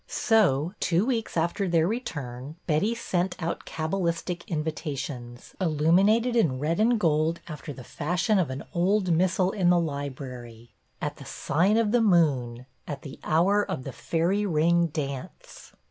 [0.07, 5.53] BETTY BAIRD 1 64 So, two weeks after their return, Betty sent out cabalistic invitations,
[5.61, 10.73] illuminated in red and gold after the fashion of an old missal in the library,—
[11.03, 15.71] At the Sign of the Moon, At the Hour of the F airy Ring Dance.